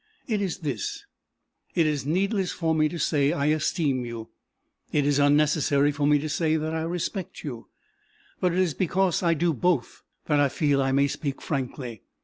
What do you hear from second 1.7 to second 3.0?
It is needless for me to